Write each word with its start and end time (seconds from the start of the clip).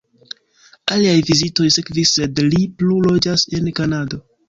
Aliaj 0.95 1.13
vizitoj 1.27 1.69
sekvis, 1.77 2.17
sed 2.19 2.45
li 2.49 2.65
plu 2.81 3.01
loĝas 3.11 3.49
en 3.61 3.75
Kanado. 3.83 4.25